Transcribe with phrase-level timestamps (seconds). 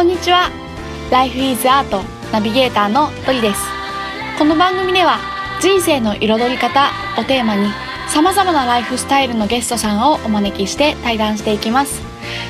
[0.00, 0.48] こんにちは。
[1.10, 2.02] Life is Art
[2.32, 3.60] ナビゲーターのトリです。
[4.38, 5.18] この番組では
[5.60, 6.88] 人生の彩り方
[7.18, 7.68] をテーマに
[8.08, 12.00] 様々なライフスタイルのゲストさんをお招きして対談していきます。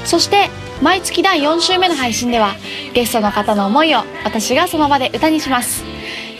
[0.04, 0.48] そして
[0.80, 2.54] 毎月第4週目の配信では
[2.94, 5.82] ゲストの方の思いを私がその場で歌にします。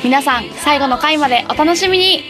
[0.04, 2.22] 皆さん最後の回までお楽しみに。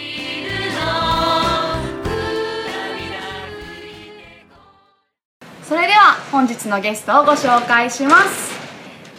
[5.69, 8.50] それでは本日のゲストをご紹介します。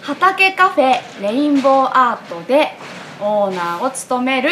[0.02, 2.70] 畑カフェレインボーアートで
[3.20, 4.50] オーナーを務める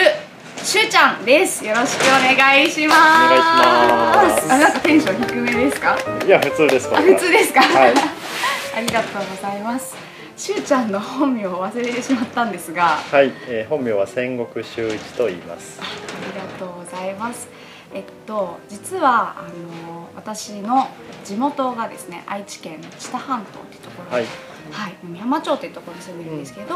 [0.57, 1.65] しゅうちゃんです。
[1.65, 2.05] よろしくお
[2.37, 2.99] 願いします。
[2.99, 4.53] お願いします。
[4.53, 5.97] あなんかテンション低めですか？
[6.25, 7.93] いや普通ですあ普通ですか、はい。
[8.77, 9.95] ありがとうございます。
[10.37, 12.99] しゅうちゃんの本名を忘れてしまったんですが。
[13.11, 15.79] はい、えー本名は戦国修一と言います。
[15.81, 17.47] ありがとうございます。
[17.93, 20.89] えっと実はあの私の
[21.25, 24.25] 地元がですね愛知県の知多半島っていうところはい
[24.71, 26.75] はい、美浜町っていうところに住んでるんですけど、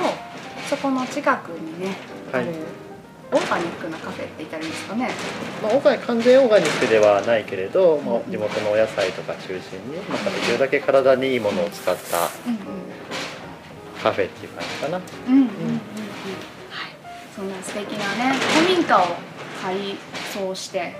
[0.69, 1.95] そこの近くにね、
[2.31, 2.43] はい。
[2.43, 2.53] ある
[3.31, 5.09] オーガニックなカフェって言ったらいいんですかね。
[5.63, 8.31] まあ、オーガニ完全オーガニックではないけれど、まあうん。
[8.31, 12.57] 地元のお野菜とか中心に、まあ、できるだけ体にいいものを使ったうん
[14.03, 14.97] カフェっていう感じかな。
[14.97, 15.47] うんうんうんうん。
[15.47, 15.71] うん。
[15.71, 15.81] はい、
[17.35, 19.05] そんな素敵なね古民家を
[19.61, 19.75] 改
[20.31, 20.95] 装して、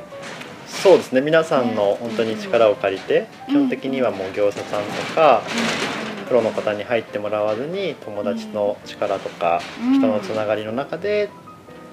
[0.65, 1.21] そうですね。
[1.21, 1.75] 皆さんね。
[1.75, 5.92] の本当に力を借りて、うん基本的にはもう業者さんとかう
[6.33, 9.99] プロの方に入ってもらわずに友達の力とかうん。
[9.99, 11.29] 人のつながりの中で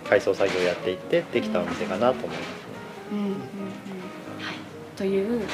[0.09, 2.45] 改装作業をやっていってできたお店かなと思いますね。
[3.13, 3.33] うんうんうん。
[3.35, 4.55] はい、
[4.97, 5.47] という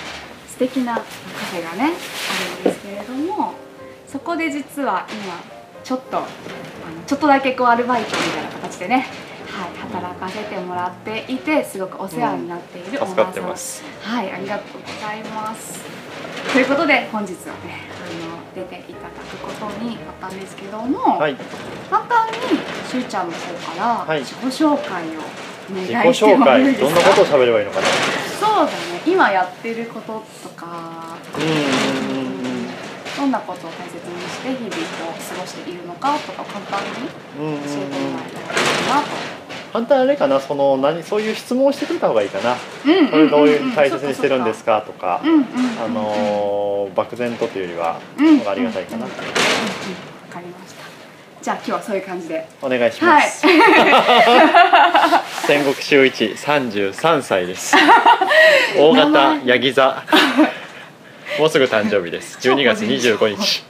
[0.46, 3.54] 素敵なカフェがねあるんですけれども
[4.06, 5.34] そこで実は今
[5.82, 6.26] ちょっとあの
[7.08, 9.08] ちょっとだけこうアルバイトみたいな形でね、
[9.48, 15.80] はい、働かせてもらっていてすごくお世話になっているオー助かナーさん、ってますはいありがとうございます。
[16.52, 21.36] ということで本日はねあの出ていただくことになったんですけども、はい。
[21.90, 22.34] 簡単に
[22.88, 24.20] しゅうちゃんの方からはい。
[24.24, 25.20] 自己紹介を
[25.92, 26.46] 願いしていいですか？
[26.46, 26.72] 介。
[26.80, 27.86] どんなことを喋ればいいのかな？
[28.40, 28.72] そうだね。
[29.06, 31.18] 今やってることとか。
[31.36, 31.44] うん。
[33.16, 34.76] どんなことを大切にして日々
[35.08, 39.08] を過ごしているのかとか簡単に教えてもらえたらいいなと
[39.76, 42.56] 簡単あれかなその何そういう質問をしてくれた方がいいかな。
[42.86, 48.00] うんうんこれどういうふうに大切にしてるんですかとかあのー漠然とというよりは
[48.50, 49.04] ありがたいかな。
[49.04, 50.82] わかりました。
[51.42, 52.48] じゃあ今日はそういう感じで。
[52.62, 53.22] お願いしはい。
[53.22, 53.46] ます
[55.46, 57.76] 戦国修一33歳です。
[58.78, 59.46] 大名型前。
[59.46, 60.02] ヤギ座。
[61.38, 62.38] もうすぐ誕生日です。
[62.48, 63.62] 12月25日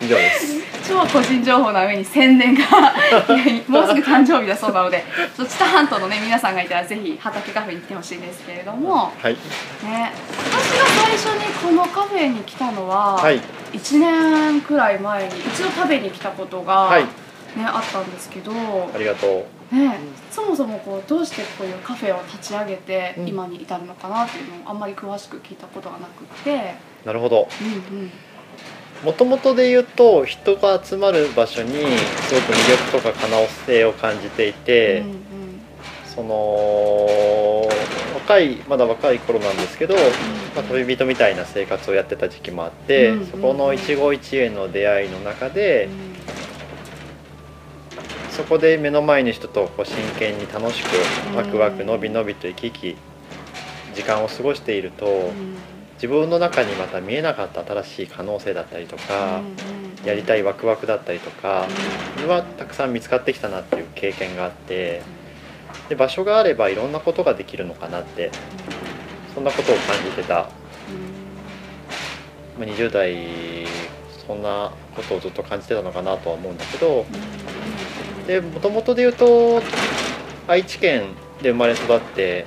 [0.00, 0.66] 以上です。
[0.86, 2.62] 超個人情報な上に宣伝が
[3.66, 5.04] もうすぐ誕生日だそうなので
[5.36, 9.32] ちょっと知多半島のね皆さんがいたらぜひ畑カフェに来てほしいんですけれどもはい。
[9.82, 13.40] ね私が最初にこのカフェに来たのは、はい。
[13.72, 17.02] 1年くらい前に一度食べに来たことが、はい。
[17.02, 17.08] ね
[17.66, 18.52] あったんですけど、
[18.94, 19.98] ありがとね、
[20.30, 23.28] そもそもこうどうしてこういうカフェを立ち上げてうん。
[23.28, 26.74] 今に至るのかなっていうのをあんまり詳しく聞いたことがなくって、
[27.04, 27.48] うなるほど。
[27.60, 28.12] うんうん
[29.04, 35.16] もともとで言うと人が集まる場所にすごく魅力とか可能性を感じていて、うんうん。
[36.16, 37.68] その
[38.14, 40.00] 若いまだ若い頃なんですけど、ま
[40.60, 45.88] あ、旅人みたいな生活をやってた時期もあって、うんそこの一期一会の出会いの中で、
[48.30, 50.86] そこで目の前の人とこう真剣に楽しく
[51.30, 52.96] うんワクワクのびのびと生き生き
[53.94, 59.40] 時間を過ごしていると、うん自分の中にまた見えなかった新しい可能性だったりとか、
[60.04, 61.66] やりたいワクワクだったりとか、
[62.26, 65.02] はたくさん見つかってきたなっていう経験があって
[65.88, 68.30] で場所があればいろんなことができるのかなって
[69.34, 70.34] そんなことを感じてた、
[72.58, 73.66] まあ、20代
[74.26, 77.06] そんなことをずっと感じてたのかなとは思うんだけど
[78.26, 79.62] でもともとで言うと
[80.48, 82.46] 愛知県で生まれ育って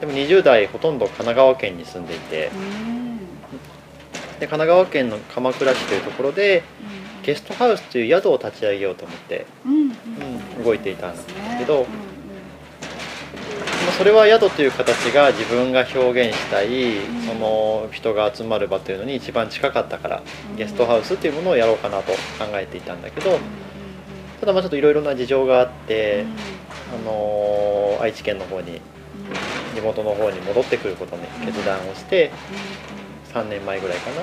[0.00, 2.50] でも20代ほとんど神奈川県に住んでいて
[4.38, 6.62] で神奈川県の鎌倉市というところで
[7.22, 11.26] ゲストハウスという宿を立ち上げようと思って、うん、動いていたんです
[11.58, 11.88] けど、ま
[13.88, 17.22] あそれは宿という形が自分が表現したい、ん。
[17.26, 20.22] その人が集まる場というのに一番近かったから、
[20.56, 22.18] ゲストハウスっていうものをやろうかなと考
[22.52, 23.40] えていたんだけど
[24.38, 26.24] ただまあちょっといろいろな事情があって、
[26.94, 28.80] あのー愛知県の方に
[29.76, 32.30] 地元の方に戻ってくることに決断をして
[33.32, 34.22] 3年前ぐらいかな。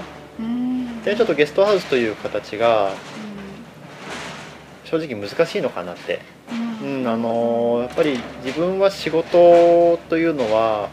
[1.06, 2.92] でちょっとゲストハウスという形が
[4.86, 6.20] 正直難しいのかなって、
[6.82, 7.08] うん。
[7.08, 10.90] あのーやっぱり自分は仕事というのは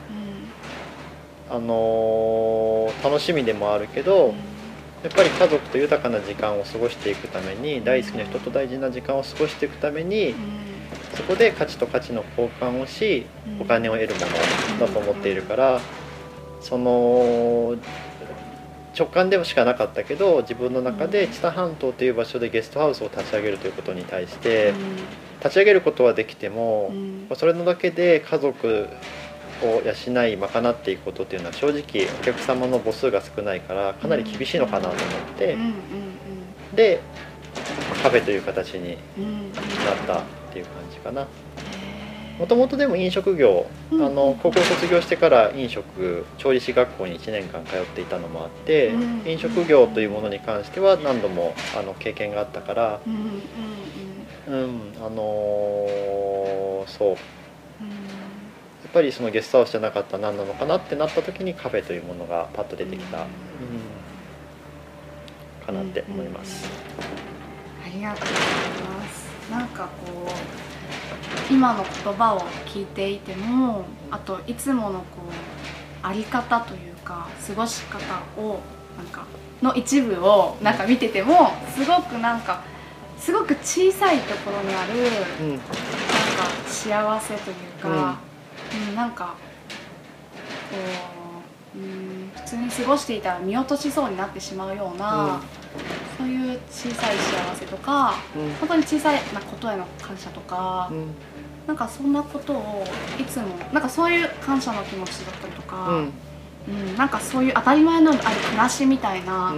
[1.49, 4.35] あのー楽しみでもあるけど
[5.03, 10.35] やっぱり家族と豊かな時間を過ごしていくために大好きな人と大事な時間を過ごしていくために
[11.15, 13.27] そこで価値と価値の交換をし
[13.61, 15.81] お金を得るものだと思っているから
[16.61, 17.77] その
[18.99, 24.73] 直感でもしかなかったけど自分の中で知多半島という場所でゲストハウスを立ち上げるということに対して
[25.39, 26.93] 立ち上げることはできても
[27.35, 28.89] それのだけで家族
[29.63, 34.99] を養い賄っていくことっていうのは正直お客様の母数が少ないからかなり厳しいのかなと思っ
[35.39, 35.57] て
[36.75, 37.01] で
[38.03, 41.27] カフェという形になったっていう感じかな。
[42.39, 48.95] もともとでも飲食業、あの高校卒業してから飲食調理師学校に1年間通っていたのもあって、
[49.27, 53.01] 飲食業というものに関しては何度もあの経験があったから、
[54.49, 57.11] うん、あのー、そう。
[57.11, 57.17] や
[58.89, 63.23] っぱりそのゲストハウスじゃなかった何なのかなってなった時にカフェというものがパッと出てきた、う
[65.63, 66.69] ん、かなって思います。
[67.85, 69.20] ありがとうございます。
[69.51, 70.29] なんかこ
[71.51, 77.99] う今の言葉を聞いていてもあといつものこうあり方というか過ごし方
[78.41, 78.61] を
[78.97, 79.27] なんか
[79.63, 82.63] の一部をなんか見ててもすごくなんか
[83.19, 84.93] すごく小さいところにある、
[85.43, 85.75] うん、なんか
[86.67, 88.19] 幸せというか、
[88.73, 89.35] うん、うん、なんか
[90.71, 90.77] こ
[91.77, 95.41] う、うん、普通に過ごしていたら見落としそうになってしまうような、うん、
[96.21, 98.15] そういう小さい幸せとか、
[98.61, 100.91] 本当に小さいなことへの感謝とか。
[101.67, 102.85] なんかそんなことを
[103.17, 106.13] いつもなんかそういう感謝の気持ちだったりとか、うん、
[106.69, 109.55] うん、なんかそういう当たり前のある暮らしみたいな、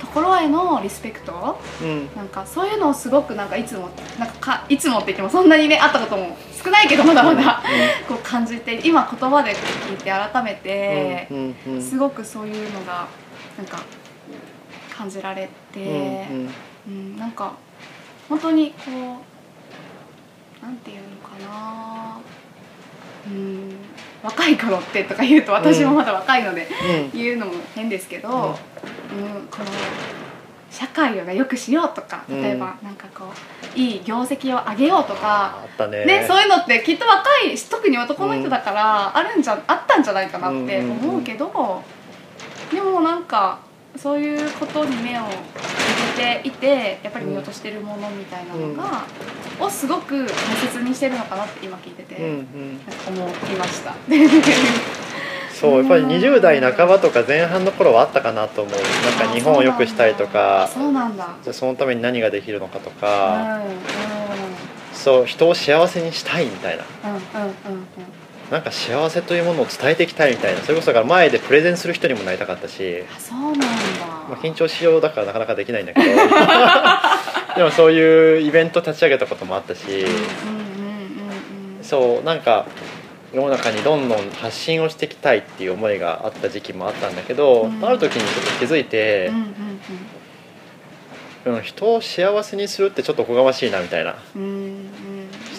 [0.00, 7.62] ところへのリスペクト、うん、なんかそういうのをすごくなんかいつもなんかかいつもって言ってもそんなにねあったことも少ないけどまだまだ、
[8.08, 11.28] うん、こう感じて今言葉で聞いて改めて、
[11.80, 13.06] すごくそういうのが
[13.58, 13.82] なんか
[14.96, 16.26] 感じられて、
[16.86, 17.54] うん、なんか
[18.28, 18.76] 本当にこ
[20.62, 21.14] うなんていうの
[21.48, 22.18] な。
[23.26, 23.76] うん
[24.22, 26.66] 若い頃ってとか言うと私もまだ若いので、
[27.12, 28.54] うん、言うのも変ですけど、うん、うん、
[29.50, 29.66] この
[30.70, 35.58] 社会をよくしようとか例えばなんかこういい業績を上げようとか、
[35.90, 41.82] ね、ね、そういうのってきっと若い特に男の人だからあるんじゃ、あったんじゃないかなって思うけど、
[42.72, 43.60] でもなんか
[43.96, 45.28] そういうことに目を向
[46.16, 49.04] けていてやっぱり見落としてるものみたいなのが、
[49.58, 53.94] うん、をすごく大切にしてるのかなって今聞いてて、うんうん、思いました。
[55.54, 58.74] そうやっぱり20代半ばとか前半の頃はあったかなと思う。
[58.74, 61.36] なんか日本を良くしたいとかそうなんだ。
[61.42, 63.76] じゃそのために何ができるのかとか、うんうん、
[64.92, 67.86] そう人を幸せにしたいみたいな、うんうんうんうん。
[68.50, 70.60] なんか幸せというものを伝えていきたいみたいな。
[70.60, 73.04] それこそから前でプレゼンする人にもなりたかったし。
[73.18, 73.66] そうなんだ、
[74.28, 76.06] まあ、緊張しようだからなかなかできないんだけど。
[77.56, 79.80] でもそういうイベント立ち上げたこともあったし、
[81.82, 82.66] そうなんか
[83.32, 89.30] 世の中にどんどん発信をしていきたいっていう思いがあった時期もあったんだけど、うん、ある時にちょっと気づいて、
[91.44, 94.16] うん、人を幸せにするってちょっとおこがましいなみたいな。
[94.34, 94.90] うん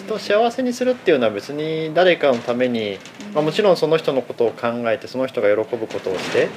[0.06, 2.98] 人を幸せにするっていうのは別に誰かのために、
[3.34, 3.76] まあ、もちろん。
[3.76, 6.48] その人のことを考えてその人が喜ぶことをして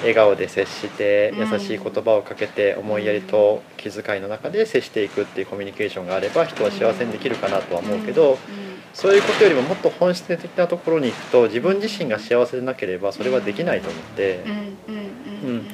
[0.00, 8.38] 笑顔で接して優しい言葉をかけて思いやりと気遣いの中で接していくっていうコミュニケーションがあれば人は幸せにできるかなとは思うけど
[8.94, 14.44] そういうことよりももっと本質的なところに行くと自分自身が幸せでなければそれはできないと思って。
[15.44, 15.66] うん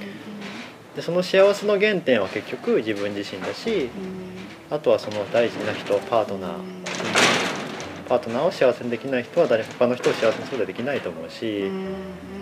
[0.95, 3.89] でその幸せの原点は結局自分自身だし、
[4.71, 6.53] あとはその大事な人パートナー、
[8.07, 11.71] パートナーを幸せにできない人は誰他の人を幸せにすることはできないと思うし、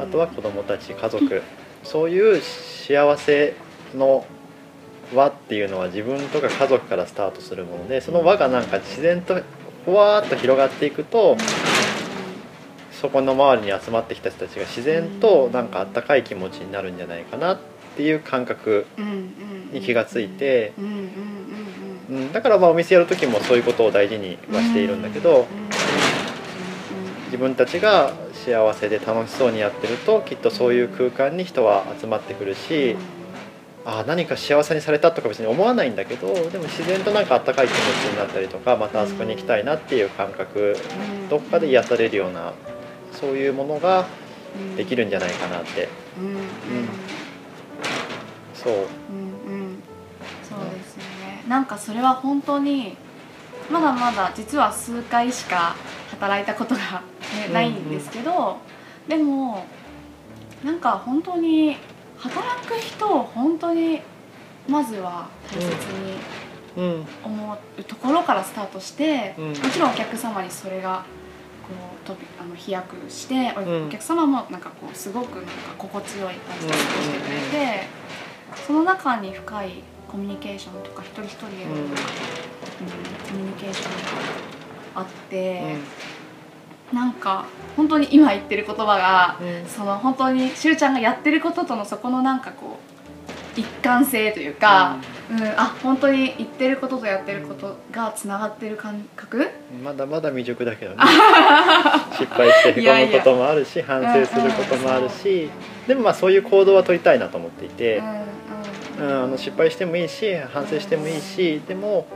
[0.00, 1.42] あとは子供たち家族
[1.82, 3.54] そういう幸せ
[3.94, 4.24] の
[5.14, 9.42] 輪っていうのは自分とか家族からスタートするものでその輪がなんか自然と
[9.84, 11.36] ふわーっと広がっていくと
[13.00, 17.58] そこの周りに集まってきた人たちが自然となんかあったかい気持ちになるんじゃないかなっ
[17.96, 18.86] ていう感覚
[19.72, 20.72] に気がついて。
[22.10, 25.46] うん、だからまあお店やる時もそういうことを大事にはしているんだけど、
[27.26, 28.12] 自分たちが
[28.44, 32.96] 幸せで楽しそうにやってるときっとそういう空間に人は集まってくるし、
[33.84, 37.80] あ何か幸せにされたとか別に思わないんだけどでも自然となんかあったかい気持ち
[38.10, 40.76] になったりとかまたあそこに行きたいなっていう感覚
[41.30, 42.52] どっかで癒されるような
[43.12, 44.06] そういうものが
[44.76, 45.88] できるんじゃないかなって。
[46.18, 46.32] うん、う。
[46.36, 46.40] ん、
[50.42, 52.96] そう、なんかそれは本当に
[53.70, 55.74] まだまだ実は数回しか
[56.10, 57.02] 働いたことが、
[57.48, 58.58] ね、ないんですけど、
[59.08, 59.64] でも
[60.64, 61.76] なんか本当に
[62.16, 64.00] 働く人を本当に
[64.68, 66.40] まずは大切に
[66.76, 67.06] うん。
[67.24, 69.48] 思うところからスタートして、うん。
[69.48, 71.04] もちろんお客様にそれが
[71.66, 77.82] こう飛びあの飛躍して、お客様もなんかこうすごくなんか心強い感じで過ごしてくれて、
[78.66, 81.80] その中に深いコミュニケーションとか一人一人への、うん。
[81.80, 81.94] うんコ
[83.34, 83.90] ミュニケーション
[84.94, 85.76] があって、
[86.92, 89.68] なんか本当に今言ってる言葉が、うん。
[89.68, 92.78] その本当にしゅうちゃんがやってることとのそこのなんかこ
[93.56, 94.96] う一貫性というか、
[95.30, 95.42] うん。
[95.56, 99.48] あ本当に言ってることとやってることがつながってる感覚？
[99.82, 100.96] まだまだ未熟だけどね。
[102.12, 105.48] 失敗してへこむこともあるし反省することもあるし
[105.86, 107.98] でもまあそういう行動は取りたいなと思っていて、
[108.98, 109.06] うん。
[109.06, 112.06] うん、あの失敗してもいいし反省してもいいしでも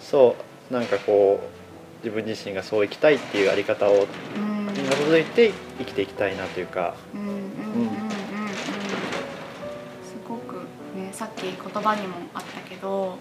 [0.00, 0.36] そ
[0.70, 1.61] うなんかこう
[2.02, 4.06] 自分自身がそう生きたいっていうあり方を
[4.36, 4.62] うん。
[4.72, 8.02] に基づいて生きていきたいなというか、うんうんうんうんうん
[10.02, 10.54] すごく
[10.96, 13.16] ねさっき言葉にもあったけどやっ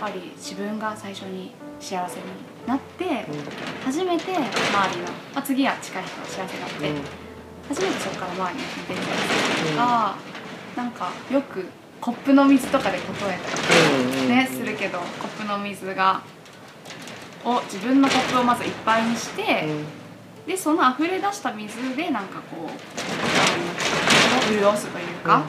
[0.00, 2.24] ぱり自分が最初に幸せに
[2.66, 3.26] なって
[3.84, 6.92] 初めて周りの、まあ、次は近い人が幸せになって、
[7.68, 10.16] 初めてそこから周りに出てきたりとか、
[10.76, 11.66] なんかよく
[12.00, 13.38] コップの水とかで例え
[14.18, 16.22] たりね、するけどコップの水が
[17.44, 19.66] を自分のコップをまずいっぱいにして、
[20.46, 22.70] でその溢れ出した水でなんかこう
[24.52, 25.48] 潤すというか、なんか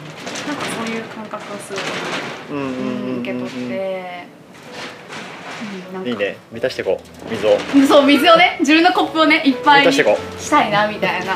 [0.78, 4.26] そういう感覚をすごく、うんうんうん受け取って、
[5.96, 6.38] うんいいね。
[6.52, 7.30] 満たしていこう。
[7.30, 7.58] 水を。
[7.76, 11.36] うんそう水をね自分のコップをねいっぱいに満たしていこしたいなみたいな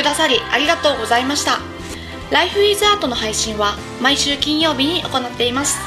[0.00, 1.58] くださりありがとうございました。
[2.30, 5.78] ライフイズアートの配信は毎週金曜日に行っています。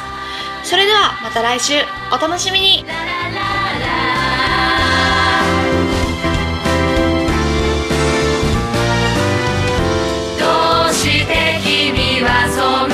[0.64, 1.74] それではまた来週
[2.12, 2.86] お楽しみに
[10.38, 10.46] ど
[10.92, 12.93] うして君はそんな